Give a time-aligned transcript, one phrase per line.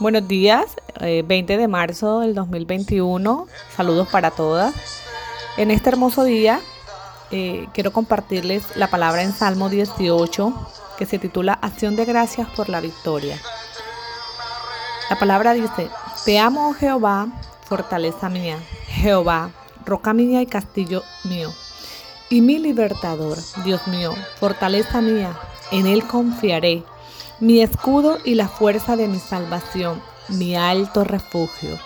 [0.00, 3.48] Buenos días, 20 eh, de marzo del 2021.
[3.76, 4.72] Saludos para todas.
[5.56, 6.60] En este hermoso día
[7.32, 10.54] eh, quiero compartirles la palabra en Salmo 18
[10.96, 13.40] que se titula Acción de gracias por la victoria.
[15.10, 15.90] La palabra dice,
[16.24, 17.26] Te amo, oh Jehová,
[17.64, 18.56] fortaleza mía,
[18.86, 19.50] Jehová,
[19.84, 21.52] roca mía y castillo mío,
[22.30, 25.36] y mi libertador, Dios mío, fortaleza mía,
[25.72, 26.84] en él confiaré
[27.40, 31.78] mi escudo y la fuerza de mi salvación, mi alto refugio.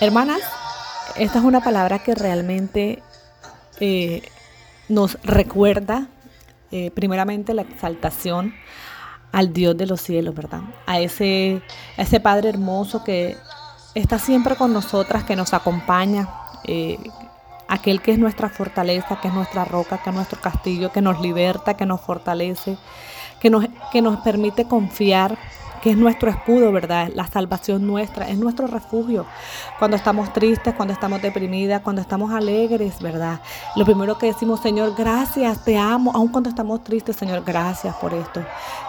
[0.00, 0.40] Hermanas,
[1.16, 3.02] esta es una palabra que realmente
[3.80, 4.22] eh,
[4.88, 6.06] nos recuerda
[6.70, 8.54] eh, primeramente la exaltación
[9.32, 10.62] al Dios de los cielos, ¿verdad?
[10.86, 11.62] A ese,
[11.96, 13.36] ese Padre hermoso que
[13.94, 16.28] está siempre con nosotras, que nos acompaña,
[16.64, 16.98] eh,
[17.68, 21.20] aquel que es nuestra fortaleza, que es nuestra roca, que es nuestro castillo, que nos
[21.20, 22.76] liberta, que nos fortalece,
[23.40, 25.36] que nos, que nos permite confiar,
[25.82, 27.08] que es nuestro escudo, ¿verdad?
[27.14, 29.24] La salvación nuestra, es nuestro refugio.
[29.78, 33.40] Cuando estamos tristes, cuando estamos deprimidas, cuando estamos alegres, ¿verdad?
[33.76, 38.12] Lo primero que decimos, Señor, gracias, te amo, aun cuando estamos tristes, Señor, gracias por
[38.12, 38.44] esto.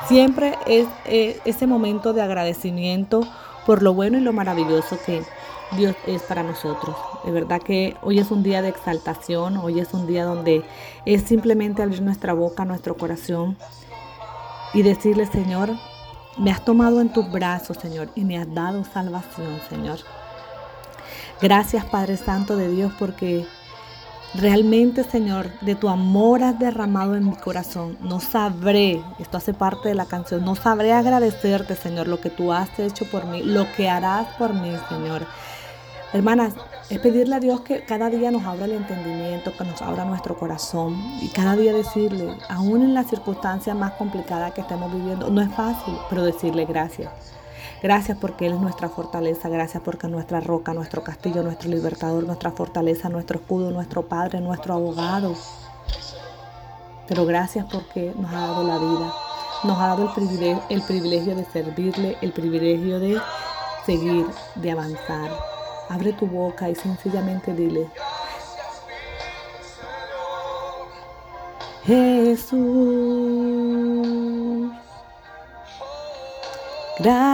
[0.08, 3.26] Siempre es ese momento de agradecimiento
[3.66, 5.24] por lo bueno y lo maravilloso que
[5.78, 6.94] Dios es para nosotros.
[7.24, 10.66] De verdad que hoy es un día de exaltación, hoy es un día donde
[11.06, 13.56] es simplemente abrir nuestra boca, nuestro corazón
[14.74, 15.72] y decirle, Señor,
[16.38, 20.00] me has tomado en tus brazos, Señor, y me has dado salvación, Señor.
[21.42, 23.46] Gracias, Padre Santo de Dios, porque
[24.36, 27.98] realmente, Señor, de tu amor has derramado en mi corazón.
[28.02, 32.54] No sabré, esto hace parte de la canción, no sabré agradecerte, Señor, lo que tú
[32.54, 35.26] has hecho por mí, lo que harás por mí, Señor.
[36.14, 36.54] Hermanas,
[36.90, 40.38] es pedirle a Dios que cada día nos abra el entendimiento, que nos abra nuestro
[40.38, 45.40] corazón y cada día decirle, aún en las circunstancias más complicadas que estemos viviendo, no
[45.40, 47.10] es fácil, pero decirle gracias.
[47.82, 52.26] Gracias porque Él es nuestra fortaleza, gracias porque es nuestra roca, nuestro castillo, nuestro libertador,
[52.26, 55.34] nuestra fortaleza, nuestro escudo, nuestro Padre, nuestro abogado.
[57.08, 59.14] Pero gracias porque nos ha dado la vida,
[59.64, 63.18] nos ha dado el privilegio, el privilegio de servirle, el privilegio de
[63.86, 65.51] seguir, de avanzar.
[65.92, 67.86] Abre tu boca y sencillamente dile,
[71.84, 72.62] Jesús,
[77.00, 77.34] gracias,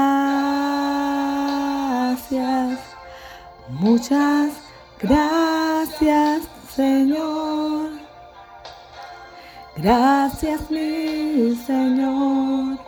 [3.70, 4.54] muchas
[5.00, 7.92] gracias Señor,
[9.76, 12.80] gracias mi Señor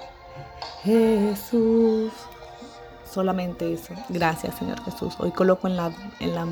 [0.84, 2.12] Jesús
[3.12, 3.94] solamente eso.
[4.10, 5.16] Gracias, Señor Jesús.
[5.20, 6.46] Hoy coloco en, la, en, la,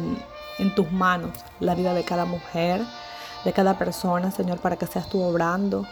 [0.60, 2.82] en tus manos la vida de cada mujer,
[3.46, 5.86] de cada persona, Señor, para que seas tú obrando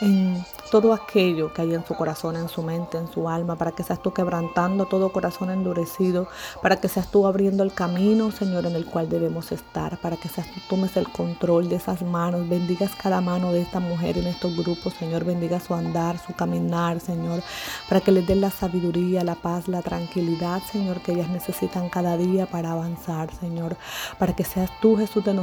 [0.00, 3.72] en todo aquello que hay en su corazón, en su mente, en su alma, para
[3.72, 6.28] que seas tú quebrantando todo corazón endurecido,
[6.62, 10.28] para que seas tú abriendo el camino, Señor, en el cual debemos estar, para que
[10.28, 14.28] seas tú tomes el control de esas manos, bendigas cada mano de esta mujer en
[14.28, 17.42] estos grupos, Señor, bendiga su andar, su caminar, Señor,
[17.88, 22.16] para que les den la sabiduría, la paz, la tranquilidad, Señor, que ellas necesitan cada
[22.16, 23.76] día para avanzar, Señor,
[24.18, 25.34] para que seas tú, Jesús de,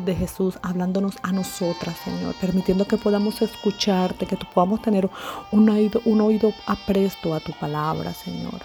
[0.00, 5.10] de Jesús, hablándonos a nosotras, Señor, permitiendo que podamos escucharte, que tú puedas A tener
[5.52, 8.62] un oído, un oído apresto a tu palabra, Señor.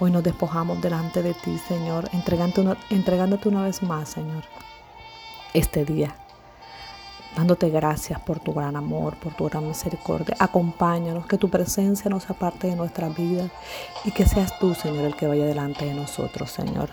[0.00, 2.10] Hoy nos despojamos delante de ti, Señor,
[2.90, 4.42] entregándote una vez más, Señor,
[5.54, 6.16] este día.
[7.36, 10.34] Dándote gracias por tu gran amor, por tu gran misericordia.
[10.40, 13.48] Acompáñanos, que tu presencia no sea parte de nuestra vida
[14.04, 16.90] y que seas tú, Señor, el que vaya delante de nosotros, Señor.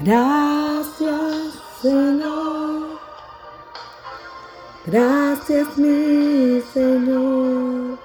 [0.00, 2.57] Gracias, Señor.
[4.90, 7.98] Gracias mi Señor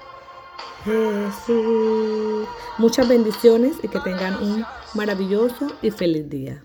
[0.84, 2.46] Jesús.
[2.78, 6.62] Muchas bendiciones y que tengan un maravilloso y feliz día.